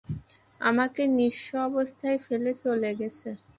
আমাকে 0.61 1.01
নিঃস্ব 1.11 1.49
অবস্থায় 1.67 2.19
ফেলে 2.25 2.51
চলে 2.55 2.91
গেছো। 2.99 3.29